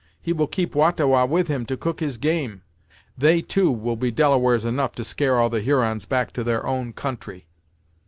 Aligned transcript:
He 0.19 0.33
will 0.33 0.47
keep 0.47 0.73
Wah 0.73 0.89
ta 0.89 1.05
Wah 1.05 1.25
with 1.25 1.47
him 1.47 1.63
to 1.67 1.77
cook 1.77 1.99
his 1.99 2.17
game; 2.17 2.63
they 3.15 3.39
two 3.43 3.69
will 3.69 3.95
be 3.95 4.09
Delawares 4.09 4.65
enough 4.65 4.93
to 4.95 5.03
scare 5.03 5.37
all 5.37 5.51
the 5.51 5.61
Hurons 5.61 6.07
back 6.07 6.33
to 6.33 6.43
their 6.43 6.65
own 6.65 6.91
country." 6.91 7.45